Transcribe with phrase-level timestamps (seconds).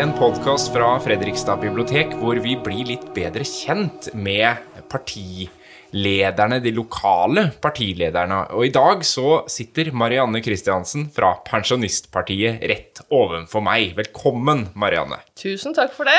[0.00, 4.60] en podkast fra Fredrikstad bibliotek hvor vi blir litt bedre kjent med
[4.90, 8.42] partilederne, de lokale partilederne.
[8.56, 13.92] Og i dag så sitter Marianne Kristiansen fra Pensjonistpartiet rett ovenfor meg.
[13.98, 15.20] Velkommen, Marianne.
[15.38, 16.18] Tusen takk for det.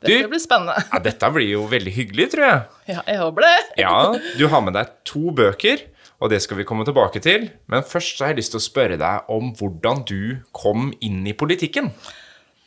[0.00, 0.80] Dette Du- blir spennende.
[0.92, 2.62] Ja, dette blir jo veldig hyggelig, tror jeg.
[2.88, 3.56] Ja, jeg håper det.
[3.78, 5.82] Ja, du har med deg to bøker,
[6.20, 7.50] og det skal vi komme tilbake til.
[7.68, 11.26] Men først så har jeg lyst til å spørre deg om hvordan du kom inn
[11.26, 11.92] i politikken.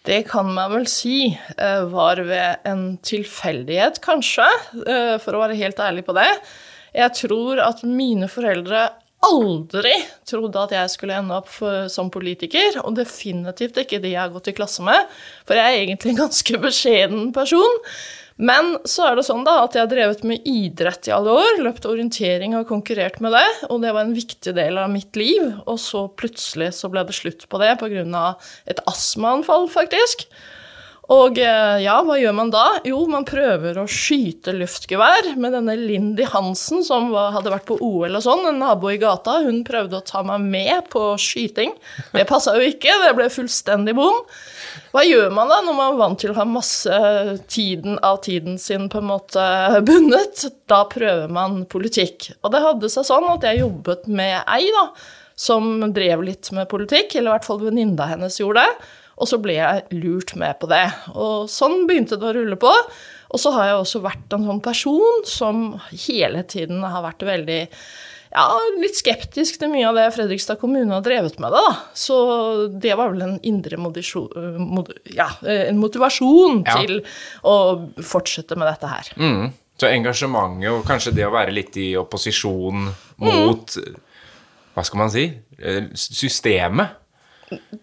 [0.04, 4.48] Det kan man vel si eh, var ved en tilfeldighet, kanskje,
[4.84, 6.28] eh, for å være helt ærlig på det.
[6.94, 8.90] Jeg tror at mine foreldre
[9.24, 9.94] aldri
[10.28, 14.34] trodde at jeg skulle ende opp for, som politiker, og definitivt ikke de jeg har
[14.34, 15.08] gått i klasse med,
[15.48, 17.80] for jeg er egentlig en ganske beskjeden person.
[18.42, 21.62] Men så er det sånn da at jeg har drevet med idrett i alle år,
[21.66, 25.52] løpt orientering og konkurrert med det, og det var en viktig del av mitt liv,
[25.68, 28.26] og så plutselig så ble det slutt på det pga.
[28.66, 30.26] et astmaanfall, faktisk.
[31.12, 32.64] Og eh, ja, hva gjør man da?
[32.88, 37.78] Jo, man prøver å skyte luftgevær med denne Lindy Hansen, som var, hadde vært på
[37.84, 39.42] OL og sånn, en nabo i gata.
[39.44, 41.76] Hun prøvde å ta meg med på skyting.
[42.16, 44.24] Det passa jo ikke, det ble fullstendig bom.
[44.94, 46.98] Hva gjør man da når man er vant til å ha masse
[47.50, 49.46] tiden av tiden sin på en måte
[49.88, 50.44] bundet?
[50.70, 52.28] Da prøver man politikk.
[52.46, 54.84] Og det hadde seg sånn at jeg jobbet med ei da,
[55.34, 58.92] som drev litt med politikk, eller i hvert fall venninna hennes gjorde det.
[59.18, 60.86] Og så ble jeg lurt med på det.
[61.18, 62.78] Og sånn begynte det å rulle på.
[63.34, 67.64] Og så har jeg også vært en sånn person som hele tiden har vært veldig
[68.34, 68.46] ja,
[68.82, 71.52] litt skeptisk til mye av det Fredrikstad kommune har drevet med.
[71.54, 71.76] det da.
[71.94, 72.18] Så
[72.82, 74.00] det var vel en indre mod,
[75.14, 76.80] ja, en motivasjon Ja.
[76.82, 77.02] til
[77.44, 77.56] å
[78.02, 79.12] fortsette med dette her.
[79.18, 79.52] Mm.
[79.78, 83.78] Så engasjementet og kanskje det å være litt i opposisjon mot
[84.74, 85.26] Hva skal man si?
[85.62, 86.90] eh, Systemet.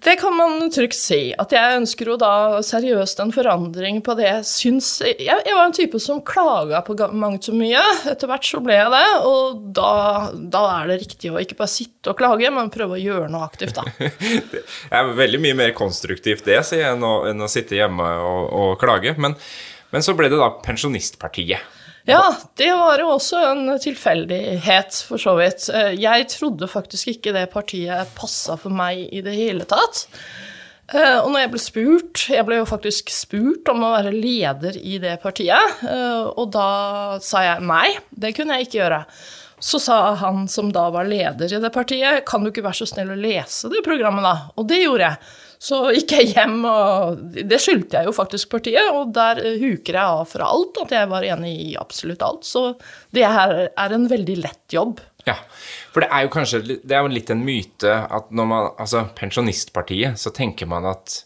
[0.04, 1.18] Det kan man trygt si.
[1.40, 5.66] At jeg ønsker jo da seriøst en forandring på det jeg syns Jeg, jeg var
[5.66, 7.82] en type som klaga på mangt så mye.
[8.10, 9.92] Etter hvert så ble jeg det, og da,
[10.34, 13.46] da er det riktig å ikke bare sitte og klage, men prøve å gjøre noe
[13.48, 13.86] aktivt, da.
[14.50, 14.62] Det
[14.96, 18.46] er veldig mye mer konstruktivt det, sier jeg, enn å, enn å sitte hjemme og,
[18.60, 19.14] og klage.
[19.20, 19.36] Men,
[19.94, 21.79] men så ble det da Pensjonistpartiet.
[22.08, 22.22] Ja,
[22.56, 25.66] det var jo også en tilfeldighet, for så vidt.
[25.74, 30.06] Eh, Jeg trodde faktisk ikke det partiet passa for meg i det hele tatt.
[30.92, 34.76] Eh, Og når jeg ble spurt Jeg ble jo faktisk spurt om å være leder
[34.80, 39.04] i det partiet, eh, og da sa jeg nei, det kunne jeg ikke gjøre.
[39.60, 42.88] Så sa han som da var leder i det partiet, kan du ikke være så
[42.88, 44.48] snill å lese det programmet, da?
[44.56, 45.16] Og det gjorde jeg.
[45.60, 50.00] Så gikk jeg hjem, og det skyldte jeg jo faktisk partiet, og der huker jeg
[50.00, 52.48] av fra alt, at jeg var enig i absolutt alt.
[52.48, 52.62] Så
[53.12, 55.02] det her er en veldig lett jobb.
[55.28, 55.36] Ja,
[55.92, 59.04] for det er jo kanskje det er jo litt en myte at når man Altså,
[59.18, 61.20] Pensjonistpartiet, så tenker man at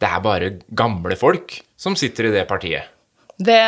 [0.00, 2.92] det er bare gamle folk som sitter i det partiet.
[3.40, 3.60] Det,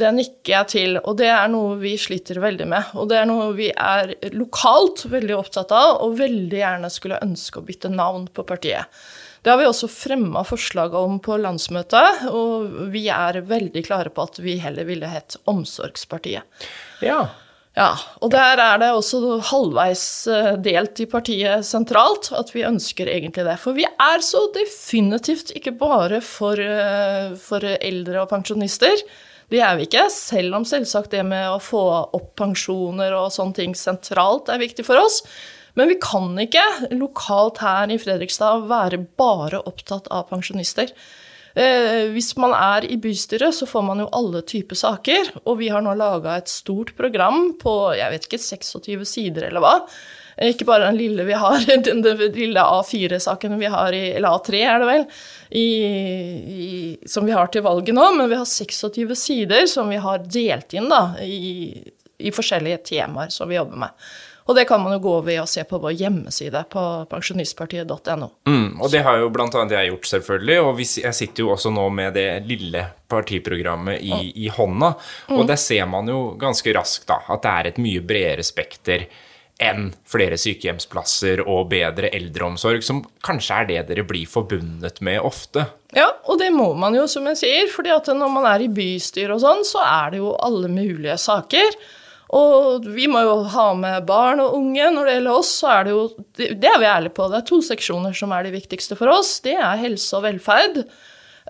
[0.00, 2.92] det nikker jeg til, og det er noe vi sliter veldig med.
[2.96, 7.60] Og det er noe vi er lokalt veldig opptatt av, og veldig gjerne skulle ønske
[7.60, 8.88] å bytte navn på partiet.
[9.40, 14.26] Det har vi også fremma forslag om på landsmøtet, og vi er veldig klare på
[14.28, 16.66] at vi heller ville hett Omsorgspartiet.
[17.04, 17.22] Ja.
[17.78, 23.08] Ja, og der er det også halvveis eh, delt i partiet sentralt at vi ønsker
[23.08, 23.54] egentlig det.
[23.62, 29.04] For vi er så definitivt ikke bare for, eh, for eldre og pensjonister.
[29.50, 33.56] Det er vi ikke, selv om selvsagt det med å få opp pensjoner og sånne
[33.62, 35.22] ting sentralt er viktig for oss.
[35.78, 36.64] Men vi kan ikke
[36.98, 40.92] lokalt her i Fredrikstad være bare opptatt av pensjonister.
[41.54, 45.32] Eh, hvis man er i bystyret, så får man jo alle typer saker.
[45.44, 49.64] Og vi har nå laga et stort program på jeg vet ikke, 26 sider eller
[49.64, 49.74] hva.
[50.36, 51.58] Eh, Ikke bare den lille vi har,
[51.88, 52.02] den,
[52.36, 55.06] lille A4-saken vi har i Eller A3, er det vel,
[55.50, 55.68] i,
[56.56, 56.72] i,
[57.06, 60.74] som vi har til valget nå, men vi har 26 sider som vi har delt
[60.78, 61.82] inn da, i,
[62.18, 64.10] i forskjellige temaer som vi jobber med.
[64.48, 68.30] Og det kan man jo gå ved å se på vår hjemmeside på pensjonistpartiet.no.
[68.48, 70.58] Mm, og det har jo annet jeg gjort, selvfølgelig.
[70.64, 74.94] Og jeg sitter jo også nå med det lille partiprogrammet i, i hånda.
[75.36, 79.06] Og der ser man jo ganske raskt da, at det er et mye bredere spekter
[79.60, 85.66] enn flere sykehjemsplasser og bedre eldreomsorg, som kanskje er det dere blir forbundet med ofte.
[85.92, 88.70] Ja, og det må man jo, som jeg sier, fordi at når man er i
[88.72, 91.76] bystyr og sånn, så er det jo alle mulige saker.
[92.36, 94.84] Og vi må jo ha med barn og unge.
[94.94, 96.02] Når det gjelder oss, så er det jo
[96.38, 97.26] Det er vi ærlige på.
[97.32, 99.40] Det er to seksjoner som er de viktigste for oss.
[99.42, 100.84] Det er helse og velferd.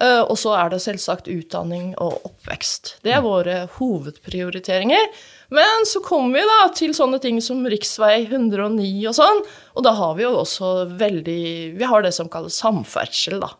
[0.00, 2.94] eh, Og så er det selvsagt utdanning og oppvekst.
[3.04, 5.04] Det er våre hovedprioriteringer.
[5.50, 9.40] Men så kommer vi da til sånne ting som riksvei 109 og sånn,
[9.74, 13.50] og da har vi jo også veldig Vi har det som kalles samferdsel, da.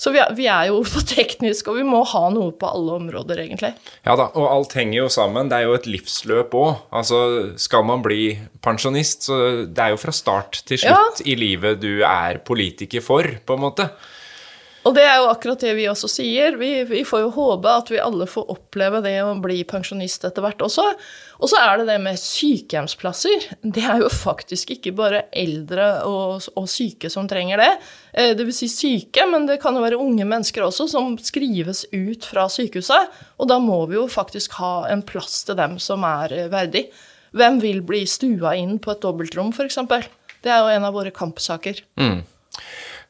[0.00, 2.96] Så vi er, vi er jo for teknisk, og vi må ha noe på alle
[3.02, 3.74] områder, egentlig.
[4.06, 5.50] Ja da, og alt henger jo sammen.
[5.50, 6.86] Det er jo et livsløp òg.
[6.96, 7.20] Altså,
[7.60, 8.32] skal man bli
[8.64, 13.28] pensjonist, så det er jo fra start til slutt i livet du er politiker for,
[13.44, 13.90] på en måte.
[14.88, 16.54] Og det er jo akkurat det vi også sier.
[16.56, 20.44] Vi, vi får jo håpe at vi alle får oppleve det å bli pensjonist etter
[20.44, 20.86] hvert også.
[21.40, 23.44] Og så er det det med sykehjemsplasser.
[23.60, 27.68] Det er jo faktisk ikke bare eldre og, og syke som trenger det.
[28.14, 31.84] Eh, det vil si syke, men det kan jo være unge mennesker også som skrives
[31.92, 33.20] ut fra sykehuset.
[33.36, 36.88] Og da må vi jo faktisk ha en plass til dem som er eh, verdig.
[37.36, 39.76] Hvem vil bli stua inn på et dobbeltrom, f.eks.?
[40.40, 41.84] Det er jo en av våre kampsaker.
[42.00, 42.22] Mm.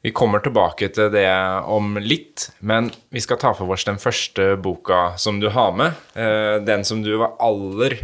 [0.02, 1.29] Vi kommer tilbake til det
[1.69, 5.99] om litt, men vi skal ta for oss den første boka som du har med.
[6.17, 7.99] Eh, den som du var aller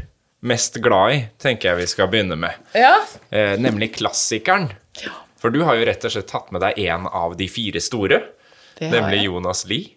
[0.45, 2.53] mest glad i, tenker jeg vi skal begynne med.
[2.77, 2.99] Ja.
[3.31, 4.69] Eh, nemlig klassikeren.
[5.41, 8.21] For du har jo rett og slett tatt med deg en av de fire store,
[8.83, 9.31] nemlig jeg.
[9.31, 9.97] Jonas Lie.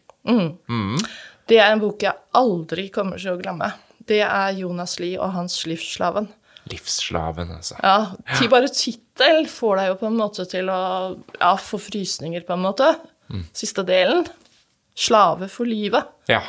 [1.50, 3.74] Det er en bok jeg aldri kommer til å glemme.
[4.08, 6.32] Det er Jonas Lie og hans Livsslaven.
[6.72, 7.76] Livsslaven, altså.
[7.84, 10.80] Ja, ti- bare tittel får deg jo på en måte til å
[11.40, 12.92] ja, få frysninger, på en måte.
[13.54, 14.26] Siste delen.
[15.00, 16.08] Slave for livet.
[16.28, 16.42] Ja.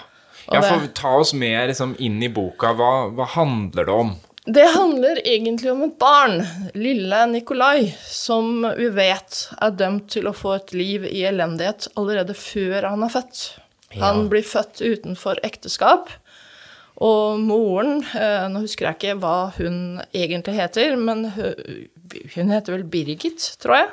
[0.50, 2.72] Ja, for ta oss med liksom, inn i boka.
[2.74, 4.14] Hva, hva handler det om?
[4.50, 6.40] Det handler egentlig om et barn,
[6.74, 12.34] lille Nikolai, som vi vet er dømt til å få et liv i elendighet allerede
[12.34, 13.42] før han er født.
[14.00, 16.08] Han blir født utenfor ekteskap,
[17.00, 22.84] og moren eh, Nå husker jeg ikke hva hun egentlig heter, men hun, heter vel
[22.92, 23.88] Birgit, tror jeg.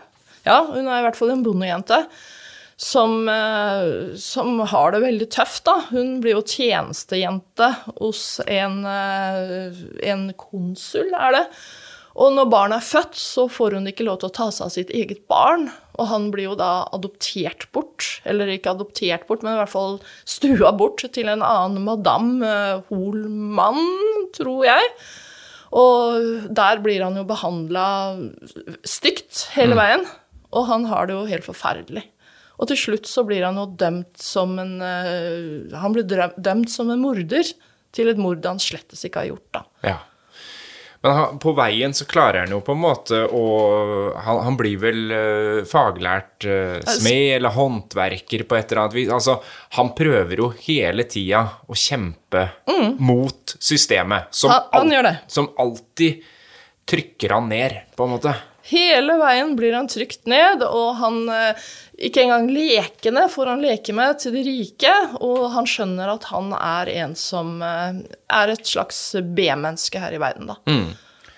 [0.47, 2.01] Ja, hun er i hvert fall en bondejente.
[2.77, 5.79] Som, eh, som har det veldig tøft, da.
[5.89, 9.79] Hun blir jo tjenestejente hos en, eh,
[10.11, 11.45] en konsul, er det.
[12.17, 14.73] Og når barnet er født, så får hun ikke lov til å ta seg av
[14.73, 15.67] sitt eget barn.
[16.01, 19.99] Og han blir jo da adoptert bort, eller ikke adoptert bort, men i hvert fall
[20.25, 23.83] stua bort til en annen madame eh, Holmann,
[24.37, 24.91] tror jeg.
[25.77, 27.85] Og der blir han jo behandla
[28.87, 30.05] stygt hele veien,
[30.55, 32.07] og han har det jo helt forferdelig.
[32.57, 36.89] Og til slutt så blir han jo dømt som en eh, Han blir dømt som
[36.89, 37.45] en morder
[37.93, 39.61] til et mord han slettes ikke har gjort, da.
[39.85, 39.97] Ja.
[41.03, 43.43] Men han, på veien så klarer han jo på en måte å
[44.25, 49.11] Han, han blir vel uh, faglært uh, smed eller håndverker på et eller annet vis.
[49.13, 49.37] Altså,
[49.77, 52.47] han prøver jo hele tida å kjempe
[52.99, 54.57] mot systemet, som, Mm.
[54.73, 55.17] Han- han det.
[55.27, 56.23] som alltid
[56.87, 58.33] trykker han ned, på en måte.
[58.67, 61.67] Hele veien blir han trykt ned, og han eh,
[62.09, 64.93] Ikke engang lekene får han leke med til de rike,
[65.23, 70.21] og han skjønner at han er en som eh, er et slags B-menneske her i
[70.21, 70.59] verden, da.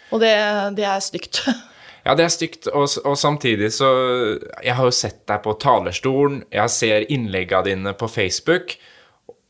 [0.09, 0.33] Og det,
[0.79, 1.43] det er stygt.
[2.05, 3.89] Ja, det er stygt, og, og samtidig så
[4.63, 8.77] Jeg har jo sett deg på talerstolen, jeg ser innleggene dine på Facebook,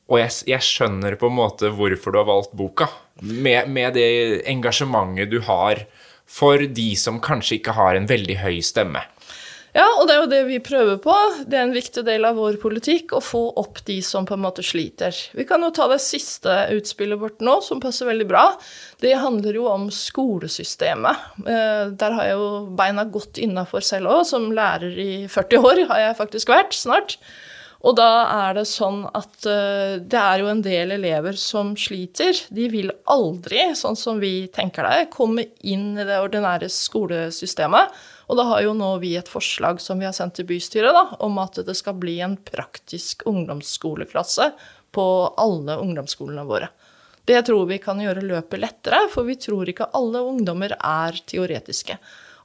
[0.09, 2.89] og jeg, jeg skjønner på en måte hvorfor du har valgt boka.
[3.21, 4.09] Med, med det
[4.49, 5.85] engasjementet du har
[6.29, 9.01] for de som kanskje ikke har en veldig høy stemme.
[9.75, 11.13] Ja, og det er jo det vi prøver på.
[11.45, 14.41] Det er en viktig del av vår politikk å få opp de som på en
[14.41, 15.13] måte sliter.
[15.37, 18.47] Vi kan jo ta det siste utspillet vårt nå, som passer veldig bra.
[19.01, 21.27] Det handler jo om skolesystemet.
[21.45, 24.25] Eh, Der har jeg jo beina godt innafor selv òg.
[24.25, 27.19] Som lærer i 40 år har jeg faktisk vært, snart.
[27.79, 32.35] Og da er det sånn at uh, det er jo en del elever som sliter.
[32.51, 37.95] De vil aldri, sånn som vi tenker det, komme inn i det ordinære skolesystemet.
[38.27, 41.05] Og da har jo nå vi et forslag som vi har sendt til bystyret, da,
[41.23, 44.51] om at det skal bli en praktisk ungdomsskoleklasse
[44.91, 45.07] på
[45.39, 46.69] alle ungdomsskolene våre.
[47.29, 51.95] Det tror vi kan gjøre løpet lettere, for vi tror ikke alle ungdommer er teoretiske.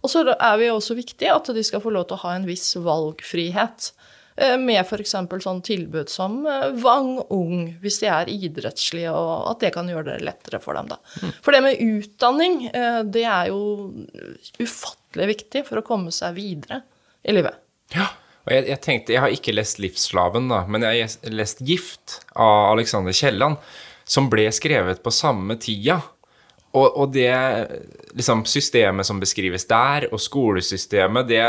[0.05, 2.45] Og så er vi også viktig at de skal få lov til å ha en
[2.47, 3.91] viss valgfrihet.
[4.37, 5.15] Eh, Med f.eks.
[5.45, 10.13] sånn tilbud som eh, Vang Ung, hvis de er idrettslige, og at det kan gjøre
[10.13, 10.91] det lettere for dem.
[10.93, 10.99] da.
[11.45, 13.63] For det med utdanning, eh, det er jo
[14.61, 16.83] ufattelig viktig for å komme seg videre
[17.25, 17.61] i livet.
[17.95, 18.11] Ja,
[18.45, 22.19] og jeg, jeg tenkte, jeg har ikke lest Livsslaven, da, men jeg har lest Gift
[22.37, 23.57] av Alexander Kielland,
[24.05, 26.03] som ble skrevet på samme tida.
[26.75, 27.31] Og, og det
[28.19, 31.45] liksom, systemet som beskrives der, og skolesystemet, det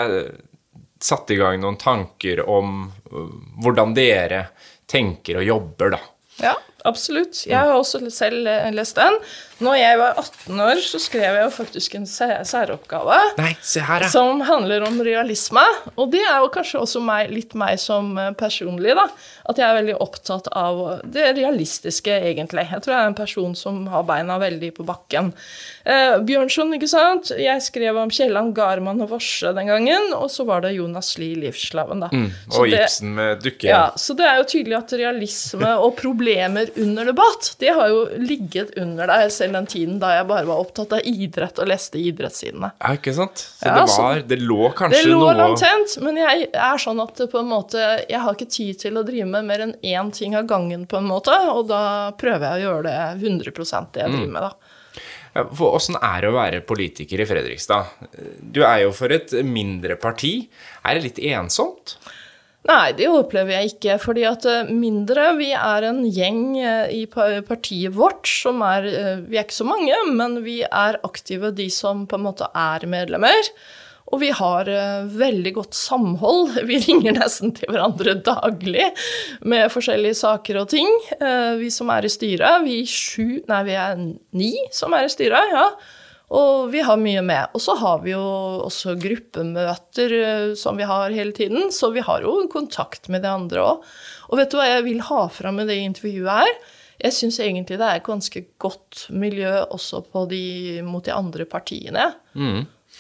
[1.06, 4.48] satte i gang noen tanker om uh, hvordan dere
[4.90, 6.02] tenker og jobber, da.
[6.42, 6.56] Ja,
[6.88, 7.46] absolutt.
[7.48, 9.20] Jeg har også selv lest den.
[9.64, 13.20] Når jeg var 18 år, så skrev jeg jo faktisk en særoppgave.
[13.40, 14.10] Nei, se her, ja.
[14.12, 15.64] Som handler om realisme.
[15.96, 19.06] Og det er jo kanskje også meg, litt meg som eh, personlig, da.
[19.48, 22.66] At jeg er veldig opptatt av det realistiske, egentlig.
[22.68, 25.32] Jeg tror jeg er en person som har beina veldig på bakken.
[25.88, 27.32] Eh, Bjørnson, ikke sant.
[27.40, 30.12] Jeg skrev om Kielland, Garman og Vorse den gangen.
[30.20, 32.12] Og så var det Jonas Lie, Livslaven, da.
[32.12, 32.28] Mm,
[32.60, 33.72] og Ibsen med dukke.
[33.72, 38.02] Ja, så det er jo tydelig at realisme og problemer under debatt, det har jo
[38.20, 42.00] ligget under deg selv den tiden da jeg bare var opptatt av idrett og leste
[42.02, 42.72] idrettssidene.
[42.82, 43.44] Ja, ikke sant?
[43.60, 46.78] Så Ja, det så- var Det lå kanskje Det lå noe latent, men jeg er
[46.78, 49.76] sånn at på en måte Jeg har ikke tid til å drive med mer enn
[49.84, 53.92] én ting av gangen, på en måte, og da prøver jeg å gjøre det 100
[53.94, 54.52] det jeg driver med, da.
[55.36, 57.86] For Åssen er det å være politiker i Fredrikstad?
[58.40, 60.48] Du er jo for et mindre parti.
[60.86, 61.98] Er det litt ensomt?
[62.66, 63.98] Nei, det opplever jeg ikke.
[64.02, 69.16] fordi at eh, mindre Vi er en gjeng eh, i partiet vårt som er eh,
[69.30, 72.88] Vi er ikke så mange, men vi er aktive, de som på en måte er
[72.90, 73.52] medlemmer.
[74.14, 74.70] Og vi har
[75.18, 76.60] veldig godt samhold.
[76.70, 78.92] Vi ringer nesten til hverandre daglig
[79.42, 80.92] med forskjellige saker og ting.
[81.58, 85.50] Vi som er i styret, vi sju Nei, vi er ni som er i styret,
[85.58, 85.66] ja.
[86.34, 87.52] Og vi har mye med.
[87.54, 88.24] Og så har vi jo
[88.66, 93.30] også gruppemøter eh, som vi har hele tiden, så vi har jo kontakt med de
[93.30, 93.84] andre òg.
[94.32, 96.56] Og vet du hva jeg vil ha fram med det intervjuet her?
[97.04, 101.46] Jeg syns egentlig det er et ganske godt miljø også på de, mot de andre
[101.46, 102.08] partiene.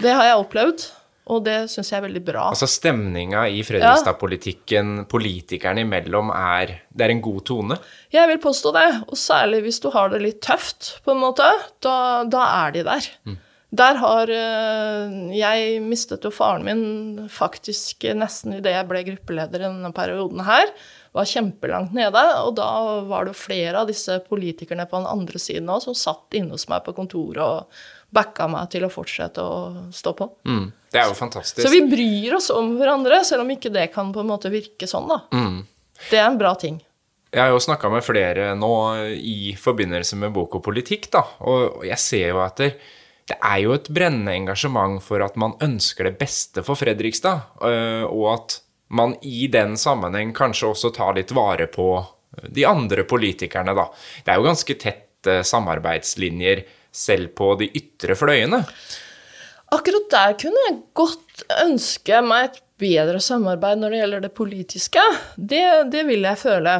[0.03, 0.83] Det har jeg opplevd,
[1.25, 2.43] og det syns jeg er veldig bra.
[2.51, 7.79] Altså Stemninga i Fredrikstad-politikken politikerne imellom er Det er en god tone?
[8.13, 11.49] Jeg vil påstå det, og særlig hvis du har det litt tøft, på en måte.
[11.81, 11.97] Da,
[12.29, 13.09] da er de der.
[13.75, 19.65] Der har eh, Jeg mistet jo faren min faktisk nesten idet jeg ble gruppeleder i
[19.65, 20.69] denne perioden her.
[21.15, 22.69] Var kjempelangt nede, og da
[23.09, 26.67] var det flere av disse politikerne på den andre siden òg som satt inne hos
[26.69, 30.29] meg på kontoret og backa meg til å fortsette å stå på.
[30.47, 30.65] Mm.
[30.91, 31.61] Det er jo fantastisk.
[31.65, 34.87] Så vi bryr oss om hverandre, selv om ikke det kan på en måte virke
[34.87, 35.19] sånn, da.
[36.09, 36.79] Det er en bra ting.
[37.35, 38.73] Jeg har jo snakka med flere nå
[39.19, 42.69] i forbindelse med bok og politikk, da, og jeg ser jo at det,
[43.35, 48.27] er jo et brennende engasjement for at man ønsker det beste for Fredrikstad, øh, og
[48.37, 48.59] at
[48.95, 51.89] man i den sammenheng kanskje også tar litt vare på
[52.55, 53.89] de andre politikerne, da.
[54.23, 56.63] Det er jo ganske tette samarbeidslinjer
[56.95, 58.63] selv på de ytre fløyene.
[59.75, 65.03] Akkurat der kunne jeg godt ønske meg et bedre samarbeid når det gjelder det politiske.
[65.35, 66.73] Det, det vil jeg føle.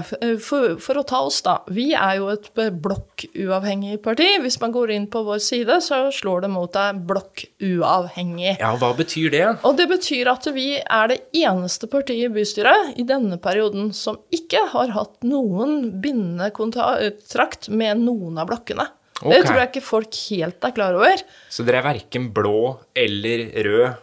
[0.44, 1.56] For, for, å ta oss, da.
[1.72, 4.28] Vi er jo et blokkuavhengig parti.
[4.44, 8.58] Hvis man går inn på vår side, så slår det mot deg blokkuavhengig.
[8.60, 9.46] Ja, hva betyr det?
[9.68, 14.20] Og det betyr at vi er det eneste partiet i bystyret i denne perioden som
[14.36, 18.90] ikke har hatt noen bindende kontrakt med noen av blokkene.
[19.22, 19.30] Ok.
[19.32, 21.22] Det tror jeg ikke folk helt er klar over.
[21.52, 22.58] Så dere er verken blå
[23.00, 24.02] eller rød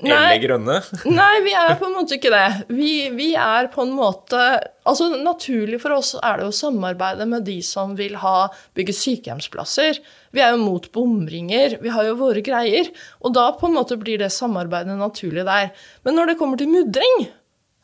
[0.00, 0.08] Nei.
[0.08, 0.76] eller grønne?
[1.18, 2.46] Nei, vi er på en måte ikke det.
[2.72, 4.40] Vi, vi er på en måte
[4.88, 10.00] Altså, naturlig for oss er det å samarbeide med de som vil ha bygge sykehjemsplasser.
[10.34, 11.76] Vi er jo mot bomringer.
[11.82, 12.88] Vi har jo våre greier.
[13.22, 15.70] Og da på en måte blir det samarbeidet naturlig der.
[16.02, 17.28] Men når det kommer til mudring,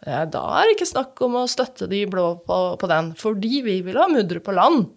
[0.06, 3.12] ja, da er det ikke snakk om å støtte de blå på, på den.
[3.18, 4.88] Fordi vi vil ha mudre på land.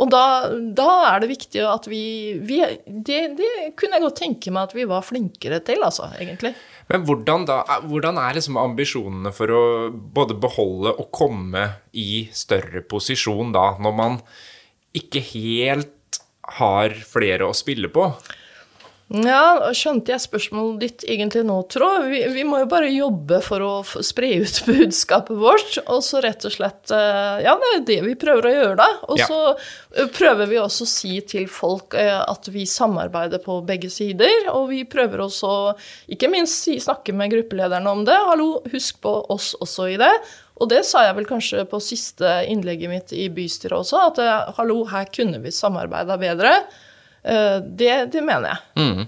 [0.00, 2.02] Og da, da er det viktig at vi,
[2.40, 6.54] vi det, det kunne jeg godt tenke meg at vi var flinkere til, altså, egentlig.
[6.88, 12.82] Men hvordan, da, hvordan er liksom ambisjonene for å både beholde og komme i større
[12.88, 14.18] posisjon da, når man
[14.96, 16.22] ikke helt
[16.60, 18.08] har flere å spille på?
[19.10, 21.86] Ja, skjønte jeg spørsmålet ditt egentlig nå, Trå?
[22.06, 23.70] Vi, vi må jo bare jobbe for å
[24.06, 28.14] spre ut budskapet vårt, og så rett og slett eh, Ja, det er det vi
[28.20, 28.86] prøver å gjøre, da.
[29.10, 29.26] Og Ja.
[29.26, 29.38] så
[29.98, 34.46] eh, prøver vi også å si til folk eh, at vi samarbeider på begge sider,
[34.52, 35.50] og vi prøver også
[36.14, 38.14] ikke minst si, snakke med gruppelederne om det.
[38.30, 40.12] Hallo, husk på oss også i det.
[40.62, 44.84] Og det sa jeg vel kanskje på siste innlegget mitt i bystyret også, at hallo,
[44.92, 46.52] her kunne vi samarbeida bedre.
[47.22, 49.06] Eh, Det, det mener jeg.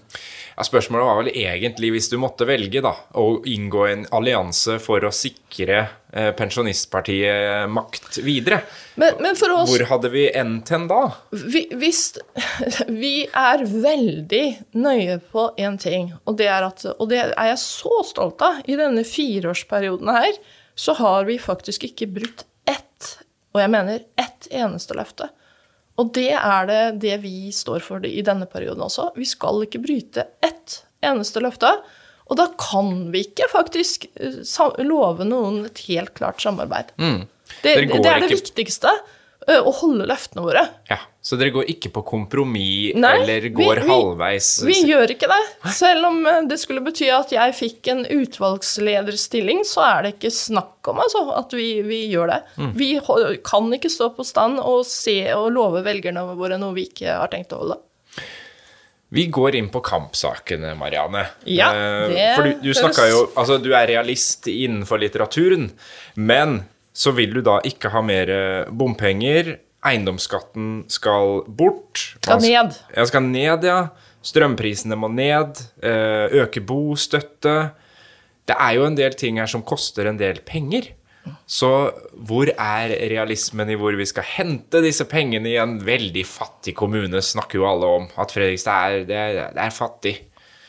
[0.52, 5.00] Ja, spørsmålet var vel egentlig, hvis du måtte velge, da, å inngå en allianse for
[5.09, 5.78] å sikre
[6.12, 8.61] eh, Pensjonistpartiet makt videre.
[9.00, 11.00] Men, men for oss Hvor hadde vi endt hen da?
[11.33, 12.02] vi, hvis,
[13.02, 14.45] vi er veldig
[14.76, 18.61] nøye på én ting, og det, er at, og det er jeg så stolt av.
[18.69, 20.37] I denne fireårsperioden her
[20.76, 23.14] så har vi faktisk ikke brutt ett,
[23.57, 25.33] og jeg mener ett eneste løfte.
[26.02, 29.11] Og det er det, det vi står for i denne perioden også.
[29.14, 31.71] Vi skal ikke bryte ett eneste løfte.
[32.30, 34.38] Og da kan vi ikke faktisk eh,
[34.82, 36.90] love noen et helt klart samarbeid.
[36.97, 37.23] Det,
[37.62, 38.92] det, det er det ikke- viktigste.
[39.42, 40.61] Å holde løftene våre.
[40.87, 44.49] Ja, Så dere går ikke på kompromiss eller går vi- halvveis?
[44.67, 45.71] Vi gjør ikke det.
[45.71, 50.33] Selv om eh, det skulle bety at jeg fikk en utvalgslederstilling, så er det ikke
[50.35, 52.41] snakk om altså, at vi, vi gjør det.
[52.75, 52.91] Vi
[53.47, 57.31] kan ikke stå på stand og se og love velgerne våre noe vi ikke har
[57.33, 57.79] tenkt å holde.
[59.12, 61.26] Vi går inn på kampsakene, Marianne.
[61.47, 65.71] Ja, Eh, det For du, du snakka jo Altså, du er realist innenfor litteraturen,
[66.17, 66.62] men
[66.97, 69.59] så vil du da ikke ha mer eh, bompenger.
[69.85, 72.15] Eiendomsskatten skal bort.
[72.23, 72.77] Skal ned.
[72.97, 73.81] Ja, skal ned, ja.
[74.23, 75.59] Strømprisene må ned.
[75.83, 77.73] eh, Øke bostøtte.
[78.47, 80.93] Det er jo en del ting her som koster en del penger.
[81.47, 81.69] Så
[82.27, 87.21] hvor er realismen i hvor vi skal hente disse pengene i en veldig fattig kommune,
[87.23, 88.09] snakker jo alle om.
[88.19, 90.15] At Fredrikstad er, det er, det er fattig.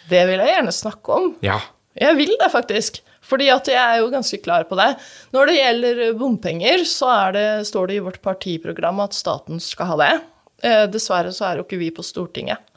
[0.10, 1.32] Det vil jeg gjerne snakke om.
[1.42, 1.58] Ja.
[1.98, 3.02] Jeg vil det, faktisk.
[3.24, 4.90] Fordi at jeg er jo ganske klar på det.
[5.36, 10.00] Når det gjelder bompenger, så det, står det i vårt partiprogram at staten skal ha
[10.04, 10.14] det.
[10.64, 12.70] Eh, dessverre så er jo ikke vi på Stortinget.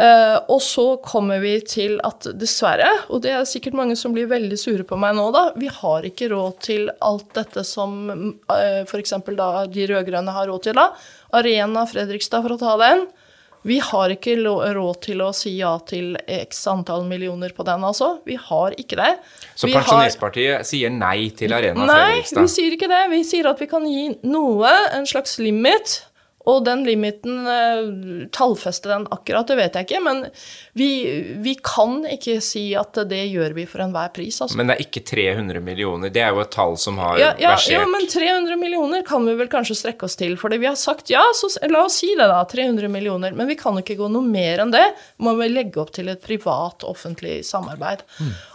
[0.00, 4.30] Eh, og så kommer vi til at dessverre, og det er sikkert mange som blir
[4.30, 8.82] veldig sure på meg nå, da, vi har ikke råd til alt dette som eh,
[8.86, 9.16] f.eks.
[9.26, 10.90] de rød-grønne har råd til, da.
[11.36, 13.04] Arena Fredrikstad, for å ta den.
[13.62, 18.14] Vi har ikke råd til å si ja til x antall millioner på den, altså.
[18.24, 19.10] Vi har ikke det.
[19.54, 20.08] Så Vi har-
[20.64, 23.10] sier nei til Arena Nei, vi sier ikke det.
[23.10, 26.06] Vi sier at vi kan gi noe, en slags limit.
[26.48, 29.98] Og den limiten, eh, tallfeste den akkurat, det vet jeg ikke.
[30.02, 30.22] Men
[30.72, 30.86] vi,
[31.44, 34.56] vi kan ikke si at det gjør vi for enhver pris, altså.
[34.56, 36.08] Men det er ikke 300 millioner.
[36.14, 37.74] Det er jo et tall som har Ja, ja, versert.
[37.76, 40.38] ja, men 300 millioner kan vi vel kanskje strekke oss til.
[40.40, 42.40] Fordi vi har sagt ja, så la oss si det, da.
[42.48, 43.36] 300 millioner.
[43.36, 44.86] Men vi kan ikke gå noe mer enn det.
[45.20, 48.00] Må vi legge opp til et privat-offentlig samarbeid.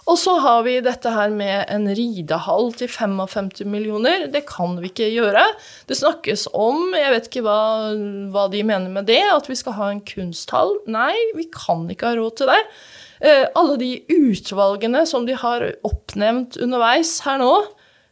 [0.05, 4.27] Og så har vi dette her med en ridehall til 55 millioner.
[4.29, 5.41] Det kan vi ikke gjøre.
[5.89, 7.61] Det snakkes om, jeg vet ikke hva,
[8.33, 10.75] hva de mener med det, at vi skal ha en kunsthall.
[10.93, 12.59] Nei, vi kan ikke ha råd til det.
[13.25, 17.53] Eh, alle de utvalgene som de har oppnevnt underveis her nå,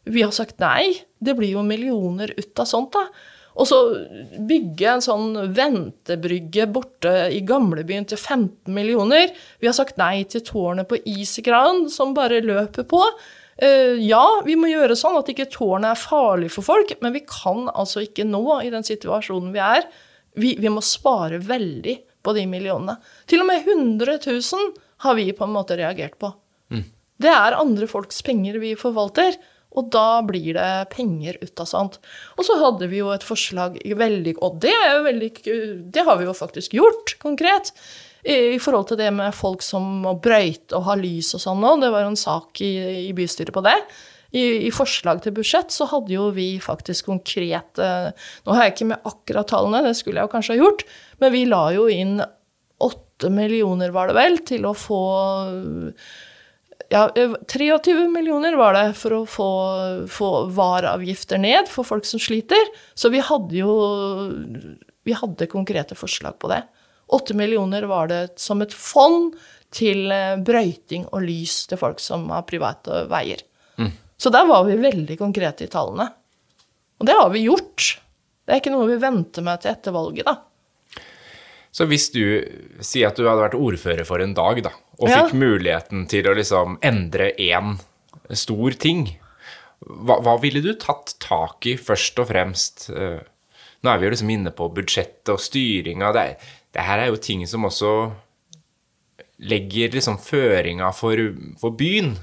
[0.09, 0.95] vi har sagt nei.
[1.23, 3.05] Det blir jo millioner ut av sånt, da.
[3.53, 3.77] Og så
[4.49, 9.29] bygge en sånn ventebrygge borte i gamlebyen til 15 millioner.
[9.61, 13.03] Vi har sagt nei til tårnet på Isekran, som bare løper på.
[13.61, 17.21] Eh, ja, vi må gjøre sånn at ikke tårnet er farlig for folk, men vi
[17.29, 19.85] kan altså ikke nå, i den situasjonen vi er.
[20.33, 22.97] Vi, vi må spare veldig på de millionene.
[23.29, 24.73] Til og med 100 000
[25.05, 26.31] har vi på en måte reagert på.
[27.23, 29.35] Det er andre folks penger vi forvalter,
[29.73, 31.99] og da blir det penger ut av sånt.
[32.37, 34.73] Og så hadde vi jo et forslag veldig Og det,
[35.05, 35.31] veldig,
[35.93, 37.73] det har vi jo faktisk gjort, konkret.
[38.23, 41.63] I, I forhold til det med folk som må brøyte og ha lys og sånn
[41.63, 41.75] nå.
[41.81, 42.73] Det var jo en sak i,
[43.09, 43.77] i bystyret på det.
[44.33, 48.09] I, I forslag til budsjett så hadde jo vi faktisk konkret eh,
[48.45, 50.81] Nå har jeg ikke med akkurat tallene, det skulle jeg jo kanskje ha gjort,
[51.21, 52.15] men vi la jo inn
[52.83, 55.03] åtte millioner, var det vel, til å få
[56.91, 57.07] ja,
[57.47, 59.49] 23 millioner var det for å få,
[60.11, 62.71] få vareavgifter ned for folk som sliter.
[62.95, 63.73] Så vi hadde jo
[65.03, 66.61] vi hadde konkrete forslag på det.
[67.13, 69.35] 8 millioner var det som et fond
[69.73, 70.07] til
[70.45, 73.41] brøyting og lys til folk som har private veier.
[74.17, 76.07] Så der var vi veldig konkrete i tallene.
[77.01, 77.97] Og det har vi gjort.
[78.45, 80.37] Det er ikke noe vi venter med til etter valget, da.
[81.73, 82.21] Så hvis du
[82.85, 85.23] sier at du hadde vært ordfører for en dag, da, og Ja.
[85.25, 87.79] fikk muligheten til å liksom endre én
[88.31, 89.07] stor ting,
[89.83, 92.89] hva, hva ville du tatt tak i først og fremst?
[92.93, 93.19] Eh,
[93.83, 96.13] Nå er vi jo liksom inne på budsjettet og styringa.
[96.15, 96.37] Det,
[96.71, 98.13] det her er jo ting som også
[99.43, 101.19] legger liksom føringa for,
[101.59, 102.13] for byen.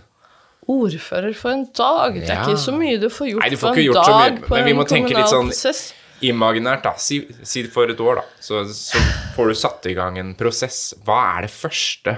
[0.71, 2.15] Ordfører for en dag.
[2.15, 2.47] Det er Ja.
[2.47, 4.65] ikke så mye du får gjort Nei, du får på en dag mye, på men
[4.65, 5.83] vi en litt kommunal sånn- prosess.
[6.26, 6.94] Imaginært, da.
[7.00, 8.42] Si, si for et år, da.
[8.42, 9.00] Så, så
[9.37, 10.90] får du satt i gang en prosess.
[11.06, 12.16] Hva er det første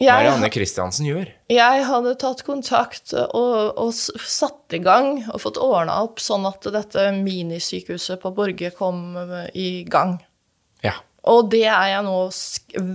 [0.00, 1.28] Marianne Kristiansen gjør?
[1.52, 6.64] jeg hadde tatt kontakt og, og satt i gang og fått ordna opp sånn at
[6.72, 9.18] dette minisykehuset på Borge kom
[9.52, 10.16] i gang.
[10.84, 10.94] Ja.
[11.28, 12.16] Og det er jeg nå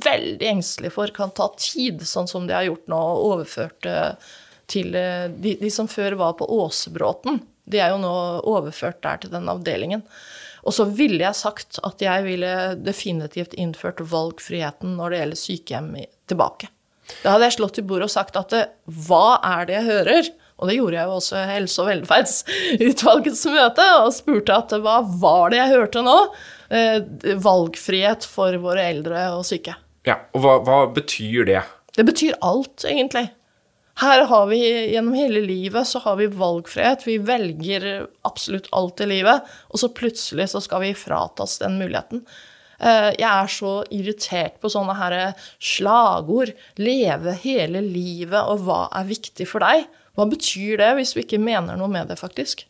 [0.07, 3.85] veldig engstelig for kan ta tid, sånn som de har gjort nå, og overført
[4.71, 7.37] til eh, de, de som før var på Åsebråten.
[7.69, 8.15] De er jo nå
[8.49, 10.01] overført der til den avdelingen.
[10.65, 15.91] Og så ville jeg sagt at jeg ville definitivt innført valgfriheten når det gjelder sykehjem
[16.31, 16.71] tilbake.
[17.21, 18.55] Da hadde jeg slått i bordet og sagt at
[19.05, 20.31] hva er det jeg hører?
[20.55, 24.99] Og det gjorde jeg jo også i Helse- og velferdsutvalgets møte, og spurte at hva
[25.21, 26.17] var det jeg hørte nå?
[26.73, 29.75] Eh, valgfrihet for våre eldre og syke.
[30.07, 30.17] ja.
[30.33, 31.61] Og hva, hva betyr det?
[31.95, 33.27] Det betyr alt, egentlig.
[34.01, 34.59] Her har vi
[34.91, 37.05] gjennom hele livet så har vi valgfrihet.
[37.07, 42.25] Vi velger absolutt alt i livet, og så plutselig så skal vi fratas den muligheten.
[42.79, 45.17] Eh, jeg er så irritert på sånne her
[45.63, 46.51] slagord.
[46.75, 49.87] Leve hele livet, og hva er viktig for deg?
[50.15, 52.65] Hva betyr det hvis vi ikke mener noe med det, faktisk?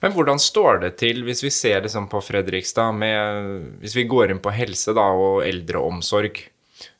[0.00, 4.30] Men hvordan står det til hvis vi ser liksom på Fredrikstad med Hvis vi går
[4.30, 6.38] inn på helse da, og eldreomsorg,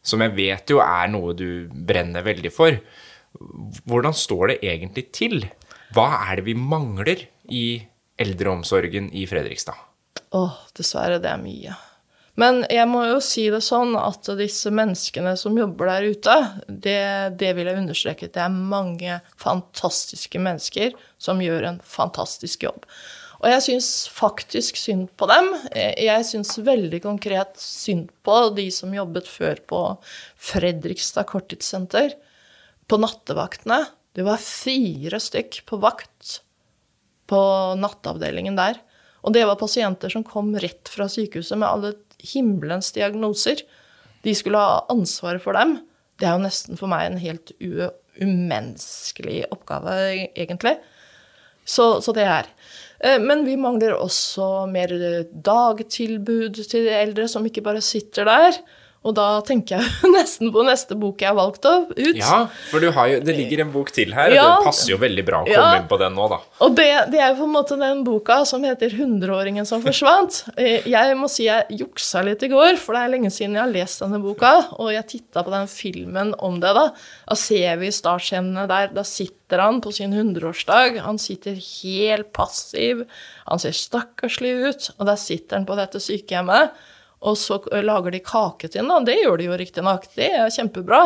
[0.03, 2.79] som jeg vet jo er noe du brenner veldig for.
[3.89, 5.45] Hvordan står det egentlig til?
[5.95, 7.67] Hva er det vi mangler i
[8.21, 9.79] eldreomsorgen i Fredrikstad?
[10.37, 11.77] Åh, dessverre, det er mye.
[12.41, 16.37] Men jeg må jo si det sånn at disse menneskene som jobber der ute,
[16.69, 17.01] det,
[17.41, 18.31] det vil jeg understreke.
[18.33, 22.87] Det er mange fantastiske mennesker som gjør en fantastisk jobb.
[23.41, 25.49] Og jeg syns faktisk synd på dem.
[25.73, 29.81] Jeg syns veldig konkret synd på de som jobbet før på
[30.51, 32.13] Fredrikstad korttidssenter.
[32.91, 33.87] På nattevaktene.
[34.13, 36.41] Det var fire stykk på vakt
[37.31, 37.41] på
[37.81, 38.81] nattavdelingen der.
[39.25, 41.95] Og det var pasienter som kom rett fra sykehuset med alle
[42.35, 43.63] himmelens diagnoser.
[44.25, 45.79] De skulle ha ansvaret for dem.
[46.21, 49.95] Det er jo nesten for meg en helt umenneskelig oppgave,
[50.35, 50.77] egentlig.
[51.71, 52.51] Så, så det er.
[53.01, 54.95] Eh, men vi mangler også mer
[55.31, 58.61] dagtilbud til de eldre, som ikke bare sitter der.
[59.01, 62.19] Og da tenker jeg nesten på neste bok jeg har valgt ut.
[62.19, 62.93] Ja, for jo,
[63.25, 65.79] det ligger en bok til her, ja, det passer jo veldig bra å komme ja,
[65.81, 66.41] inn på den nå, da.
[66.67, 70.43] Og det, det, er på en måte den boka som heter 'Hundreåringen som forsvant'.
[70.61, 73.65] Eh, jeg må si jeg juksa litt i går, for det er lenge siden jeg
[73.65, 74.53] har lest denne boka.
[74.77, 76.91] Og jeg titta på den filmen om det, da.
[77.25, 78.93] Da ser vi startscenene der.
[78.93, 81.01] Da sitter han på sin hundreårsdag.
[81.09, 83.07] Han sitter helt passiv.
[83.49, 84.93] Han ser stakkarslig ut.
[84.99, 86.77] Og der sitter han på dette sykehjemmet
[87.21, 90.09] og så lager de kake til den, og Det gjør de jo riktignok.
[90.17, 91.03] Det er kjempebra.